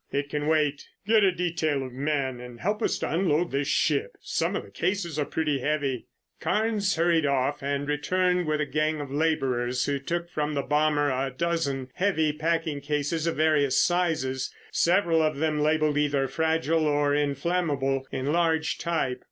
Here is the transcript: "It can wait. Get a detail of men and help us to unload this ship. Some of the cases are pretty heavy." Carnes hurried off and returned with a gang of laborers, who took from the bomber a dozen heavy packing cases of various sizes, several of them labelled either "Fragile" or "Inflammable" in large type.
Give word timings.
"It 0.11 0.29
can 0.29 0.47
wait. 0.47 0.87
Get 1.05 1.23
a 1.23 1.31
detail 1.31 1.85
of 1.85 1.93
men 1.93 2.39
and 2.39 2.59
help 2.59 2.81
us 2.81 2.97
to 2.97 3.11
unload 3.13 3.51
this 3.51 3.67
ship. 3.67 4.17
Some 4.19 4.55
of 4.55 4.63
the 4.63 4.71
cases 4.71 5.19
are 5.19 5.25
pretty 5.27 5.59
heavy." 5.59 6.07
Carnes 6.39 6.95
hurried 6.95 7.27
off 7.27 7.61
and 7.61 7.87
returned 7.87 8.47
with 8.47 8.59
a 8.61 8.65
gang 8.65 8.99
of 8.99 9.11
laborers, 9.11 9.85
who 9.85 9.99
took 9.99 10.27
from 10.31 10.55
the 10.55 10.63
bomber 10.63 11.11
a 11.11 11.29
dozen 11.29 11.89
heavy 11.93 12.33
packing 12.33 12.81
cases 12.81 13.27
of 13.27 13.35
various 13.35 13.79
sizes, 13.79 14.51
several 14.71 15.21
of 15.21 15.37
them 15.37 15.59
labelled 15.59 15.99
either 15.99 16.27
"Fragile" 16.27 16.85
or 16.87 17.13
"Inflammable" 17.13 18.07
in 18.11 18.31
large 18.33 18.79
type. 18.79 19.19